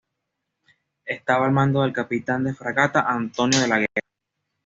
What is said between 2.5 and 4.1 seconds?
fragata Antonio de la Guerra.